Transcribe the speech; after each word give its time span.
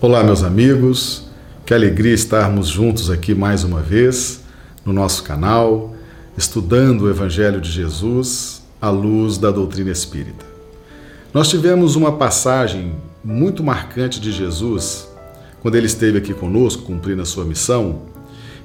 Olá, 0.00 0.22
meus 0.22 0.44
amigos. 0.44 1.24
Que 1.66 1.74
alegria 1.74 2.14
estarmos 2.14 2.68
juntos 2.68 3.10
aqui 3.10 3.34
mais 3.34 3.64
uma 3.64 3.80
vez 3.80 4.44
no 4.84 4.92
nosso 4.92 5.24
canal, 5.24 5.92
estudando 6.36 7.02
o 7.02 7.10
Evangelho 7.10 7.60
de 7.60 7.68
Jesus 7.68 8.62
à 8.80 8.90
luz 8.90 9.38
da 9.38 9.50
doutrina 9.50 9.90
espírita. 9.90 10.46
Nós 11.34 11.48
tivemos 11.48 11.96
uma 11.96 12.12
passagem 12.12 12.92
muito 13.24 13.64
marcante 13.64 14.20
de 14.20 14.30
Jesus 14.30 15.08
quando 15.60 15.74
ele 15.74 15.86
esteve 15.86 16.18
aqui 16.18 16.32
conosco, 16.32 16.84
cumprindo 16.84 17.22
a 17.22 17.26
sua 17.26 17.44
missão, 17.44 18.02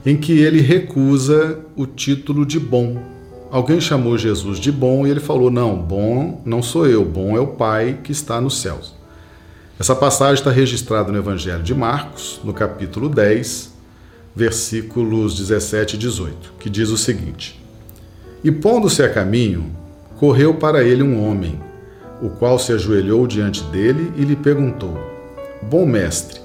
em 0.06 0.16
que 0.16 0.34
ele 0.34 0.62
recusa 0.62 1.62
o 1.76 1.88
título 1.88 2.46
de 2.46 2.60
bom. 2.60 3.02
Alguém 3.50 3.82
chamou 3.82 4.20
Jesus 4.20 4.60
de 4.60 4.72
bom 4.72 5.08
e 5.08 5.10
ele 5.10 5.20
falou: 5.20 5.50
Não, 5.50 5.76
bom 5.78 6.44
não 6.46 6.62
sou 6.62 6.86
eu, 6.86 7.04
bom 7.04 7.36
é 7.36 7.40
o 7.40 7.48
Pai 7.48 8.02
que 8.04 8.12
está 8.12 8.40
nos 8.40 8.60
céus. 8.60 9.02
Essa 9.80 9.96
passagem 9.96 10.36
está 10.36 10.52
registrada 10.52 11.12
no 11.12 11.18
Evangelho 11.18 11.64
de 11.64 11.74
Marcos, 11.74 12.40
no 12.44 12.54
capítulo 12.54 13.10
10, 13.10 13.74
versículos 14.36 15.36
17 15.36 15.96
e 15.96 15.98
18, 15.98 16.54
que 16.60 16.70
diz 16.70 16.90
o 16.90 16.98
seguinte: 16.98 17.60
E 18.44 18.52
pondo-se 18.52 19.02
a 19.02 19.10
caminho, 19.10 19.76
correu 20.18 20.54
para 20.54 20.84
ele 20.84 21.02
um 21.02 21.28
homem, 21.28 21.60
o 22.22 22.30
qual 22.30 22.60
se 22.60 22.72
ajoelhou 22.72 23.26
diante 23.26 23.64
dele 23.64 24.14
e 24.16 24.24
lhe 24.24 24.36
perguntou: 24.36 24.96
Bom 25.64 25.88
mestre, 25.88 26.40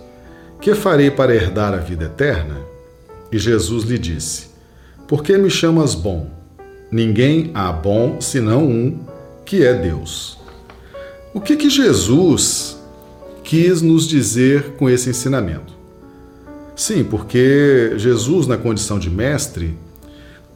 que 0.58 0.74
farei 0.74 1.10
para 1.10 1.34
herdar 1.34 1.74
a 1.74 1.78
vida 1.78 2.06
eterna? 2.06 2.56
E 3.30 3.38
Jesus 3.38 3.84
lhe 3.84 3.98
disse: 3.98 4.48
Por 5.06 5.22
que 5.22 5.36
me 5.36 5.50
chamas 5.50 5.94
bom? 5.94 6.30
Ninguém 6.90 7.50
há 7.52 7.70
bom 7.70 8.22
senão 8.22 8.64
um, 8.64 8.98
que 9.44 9.66
é 9.66 9.74
Deus. 9.74 10.38
O 11.34 11.42
que 11.42 11.56
que 11.56 11.68
Jesus 11.68 12.77
quis 13.48 13.80
nos 13.80 14.06
dizer 14.06 14.74
com 14.76 14.90
esse 14.90 15.08
ensinamento? 15.08 15.72
Sim, 16.76 17.02
porque 17.02 17.94
Jesus, 17.96 18.46
na 18.46 18.58
condição 18.58 18.98
de 18.98 19.08
mestre, 19.08 19.74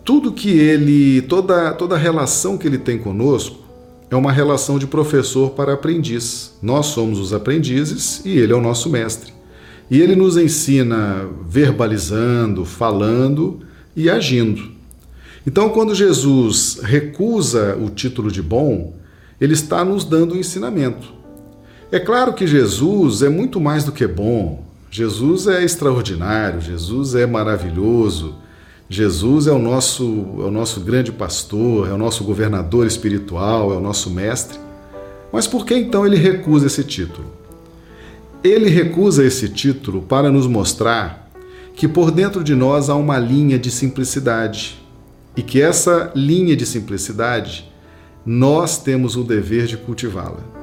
tudo 0.05 0.31
que 0.31 0.51
ele, 0.51 1.23
toda, 1.23 1.73
toda 1.73 1.95
a 1.95 1.99
relação 1.99 2.59
que 2.59 2.67
ele 2.67 2.77
tem 2.77 2.99
conosco 2.99 3.61
é 4.11 4.15
uma 4.15 4.31
relação 4.31 4.79
de 4.79 4.87
professor 4.87 5.53
para 5.53 5.73
aprendiz. 5.73 6.53
Nós 6.61 6.87
somos 6.87 7.19
os 7.19 7.33
aprendizes 7.33 8.21
e 8.27 8.37
ele 8.37 8.53
é 8.53 8.57
o 8.57 8.61
nosso 8.61 8.91
mestre. 8.91 9.33
E 9.91 9.99
ele 9.99 10.15
nos 10.15 10.37
ensina 10.37 11.27
verbalizando, 11.49 12.67
falando 12.67 13.61
e 13.97 14.11
agindo. 14.11 14.71
Então, 15.47 15.71
quando 15.71 15.95
Jesus 15.95 16.79
recusa 16.83 17.75
o 17.75 17.89
título 17.89 18.31
de 18.31 18.43
bom, 18.43 18.93
ele 19.41 19.55
está 19.55 19.83
nos 19.83 20.05
dando 20.05 20.35
um 20.35 20.39
ensinamento. 20.39 21.22
É 21.93 22.01
claro 22.01 22.33
que 22.33 22.47
Jesus 22.47 23.21
é 23.21 23.29
muito 23.29 23.61
mais 23.61 23.85
do 23.85 23.93
que 23.93 24.07
bom. 24.07 24.65
Jesus 24.91 25.47
é 25.47 25.63
extraordinário, 25.63 26.59
Jesus 26.59 27.15
é 27.15 27.27
maravilhoso. 27.27 28.35
Jesus 28.89 29.47
é 29.47 29.53
o 29.53 29.59
nosso, 29.59 30.03
é 30.39 30.45
o 30.45 30.51
nosso 30.51 30.81
grande 30.81 31.13
pastor, 31.13 31.91
é 31.91 31.93
o 31.93 31.99
nosso 31.99 32.25
governador 32.25 32.87
espiritual, 32.87 33.75
é 33.75 33.77
o 33.77 33.81
nosso 33.81 34.09
mestre. 34.09 34.59
Mas 35.31 35.47
por 35.47 35.67
que 35.67 35.75
então 35.75 36.07
ele 36.07 36.17
recusa 36.17 36.67
esse 36.67 36.83
título? 36.83 37.27
Ele 38.43 38.71
recusa 38.71 39.23
esse 39.23 39.51
título 39.51 40.01
para 40.01 40.33
nos 40.33 40.47
mostrar 40.47 41.31
que 41.77 41.87
por 41.87 42.11
dentro 42.11 42.43
de 42.43 42.55
nós 42.55 42.89
há 42.89 42.95
uma 42.95 43.19
linha 43.19 43.59
de 43.59 43.71
simplicidade 43.71 44.83
e 45.37 45.43
que 45.43 45.61
essa 45.61 46.11
linha 46.15 46.57
de 46.57 46.65
simplicidade 46.65 47.71
nós 48.25 48.79
temos 48.79 49.15
o 49.15 49.23
dever 49.23 49.67
de 49.67 49.77
cultivá-la. 49.77 50.62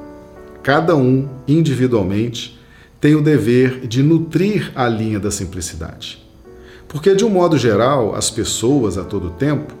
Cada 0.62 0.94
um, 0.94 1.28
individualmente, 1.48 2.58
tem 3.00 3.14
o 3.14 3.22
dever 3.22 3.86
de 3.86 4.02
nutrir 4.02 4.70
a 4.74 4.86
linha 4.86 5.18
da 5.18 5.30
simplicidade. 5.30 6.22
Porque, 6.86 7.14
de 7.14 7.24
um 7.24 7.30
modo 7.30 7.56
geral, 7.56 8.14
as 8.14 8.30
pessoas 8.30 8.98
a 8.98 9.04
todo 9.04 9.30
tempo, 9.30 9.72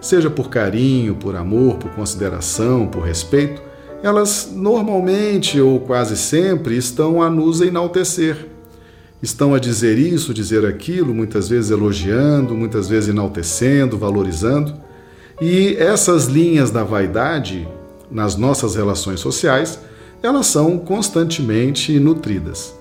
seja 0.00 0.30
por 0.30 0.48
carinho, 0.48 1.14
por 1.14 1.34
amor, 1.34 1.76
por 1.76 1.90
consideração, 1.90 2.86
por 2.86 3.02
respeito, 3.02 3.60
elas 4.02 4.52
normalmente 4.54 5.60
ou 5.60 5.80
quase 5.80 6.16
sempre 6.16 6.76
estão 6.76 7.20
a 7.20 7.28
nos 7.28 7.60
enaltecer. 7.60 8.46
Estão 9.20 9.52
a 9.54 9.58
dizer 9.58 9.98
isso, 9.98 10.32
dizer 10.32 10.64
aquilo, 10.64 11.12
muitas 11.12 11.48
vezes 11.48 11.72
elogiando, 11.72 12.54
muitas 12.54 12.88
vezes 12.88 13.08
enaltecendo, 13.08 13.98
valorizando. 13.98 14.74
E 15.40 15.74
essas 15.76 16.26
linhas 16.26 16.70
da 16.70 16.84
vaidade 16.84 17.66
nas 18.08 18.36
nossas 18.36 18.76
relações 18.76 19.18
sociais 19.18 19.80
elas 20.22 20.46
são 20.46 20.78
constantemente 20.78 21.98
nutridas. 21.98 22.74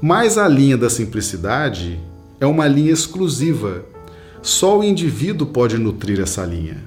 Mas 0.00 0.38
a 0.38 0.46
linha 0.46 0.76
da 0.76 0.90
simplicidade 0.90 1.98
é 2.40 2.46
uma 2.46 2.66
linha 2.66 2.92
exclusiva. 2.92 3.84
Só 4.42 4.78
o 4.78 4.84
indivíduo 4.84 5.48
pode 5.48 5.78
nutrir 5.78 6.20
essa 6.20 6.44
linha. 6.44 6.84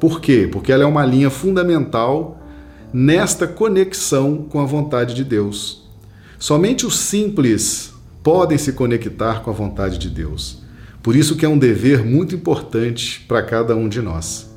Por 0.00 0.20
quê? 0.20 0.48
Porque 0.50 0.72
ela 0.72 0.84
é 0.84 0.86
uma 0.86 1.04
linha 1.04 1.30
fundamental 1.30 2.40
nesta 2.92 3.46
conexão 3.46 4.46
com 4.48 4.60
a 4.60 4.66
vontade 4.66 5.14
de 5.14 5.24
Deus. 5.24 5.82
Somente 6.38 6.86
os 6.86 6.98
simples 6.98 7.92
podem 8.22 8.58
se 8.58 8.72
conectar 8.72 9.42
com 9.42 9.50
a 9.50 9.54
vontade 9.54 9.98
de 9.98 10.08
Deus. 10.08 10.62
Por 11.02 11.16
isso 11.16 11.36
que 11.36 11.44
é 11.44 11.48
um 11.48 11.58
dever 11.58 12.04
muito 12.04 12.34
importante 12.34 13.24
para 13.26 13.42
cada 13.42 13.74
um 13.74 13.88
de 13.88 14.00
nós. 14.00 14.50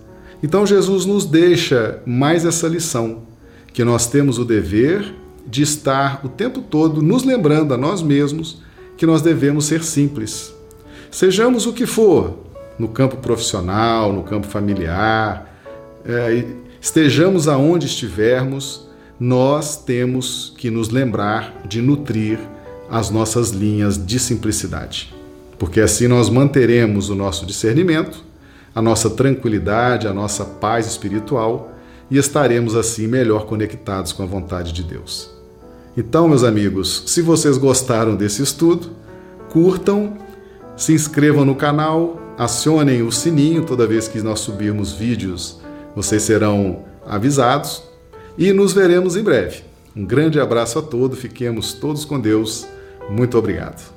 Então 0.44 0.66
Jesus 0.66 1.06
nos 1.06 1.26
deixa 1.26 2.02
mais 2.06 2.46
essa 2.46 2.68
lição 2.68 3.24
que 3.76 3.84
nós 3.84 4.08
temos 4.08 4.40
o 4.40 4.46
dever 4.46 5.14
de 5.46 5.62
estar 5.62 6.22
o 6.24 6.30
tempo 6.30 6.62
todo 6.62 7.02
nos 7.02 7.26
lembrando 7.26 7.74
a 7.74 7.78
nós 7.78 8.02
mesmos 8.02 8.62
que 8.96 9.06
nós 9.06 9.22
devemos 9.22 9.66
ser 9.66 9.84
simples. 9.84 10.56
Sejamos 11.12 11.66
o 11.66 11.74
que 11.74 11.86
for, 11.86 12.40
no 12.80 12.88
campo 12.88 13.18
profissional, 13.18 14.14
no 14.14 14.24
campo 14.24 14.48
familiar, 14.48 15.54
é, 16.06 16.46
estejamos 16.80 17.50
aonde 17.50 17.88
estivermos, 17.88 18.88
nós 19.20 19.76
temos 19.76 20.54
que 20.58 20.72
nos 20.72 20.88
lembrar 20.88 21.54
de 21.68 21.82
nutrir 21.82 22.40
as 22.90 23.10
nossas 23.10 23.50
linhas 23.50 23.98
de 23.98 24.20
simplicidade. 24.20 25.14
Porque 25.60 25.82
assim 25.82 26.08
nós 26.08 26.30
manteremos 26.30 27.10
o 27.10 27.16
nosso 27.16 27.46
discernimento, 27.46 28.24
a 28.74 28.82
nossa 28.82 29.10
tranquilidade, 29.10 30.08
a 30.08 30.14
nossa 30.14 30.46
paz 30.46 30.88
espiritual 30.88 31.75
e 32.10 32.18
estaremos 32.18 32.76
assim 32.76 33.08
melhor 33.08 33.46
conectados 33.46 34.12
com 34.12 34.24
a 34.24 34.26
vontade 34.26 34.72
de 34.72 34.84
Deus. 34.84 35.30
Então, 35.98 36.28
meus 36.28 36.44
amigos, 36.44 37.04
se 37.08 37.22
vocês 37.22 37.58
gostaram 37.58 38.16
desse 38.16 38.44
estudo, 38.44 38.92
curtam, 39.50 40.18
se 40.76 40.94
inscrevam 40.94 41.46
no 41.46 41.56
canal, 41.56 42.20
acionem 42.38 43.02
o 43.02 43.12
sininho 43.12 43.64
toda 43.64 43.88
vez 43.88 44.08
que 44.08 44.22
nós 44.22 44.42
subirmos 44.42 44.92
vídeos, 44.92 45.62
vocês 45.96 46.24
serão 46.24 46.84
avisados 47.08 47.84
e 48.38 48.52
nos 48.52 48.74
veremos 48.74 49.16
em 49.16 49.24
breve. 49.24 49.64
Um 49.96 50.06
grande 50.06 50.40
abraço 50.40 50.78
a 50.78 50.82
todos, 50.82 51.18
fiquemos 51.18 51.72
todos 51.72 52.04
com 52.04 52.20
Deus. 52.20 52.68
Muito 53.10 53.38
obrigado. 53.38 53.95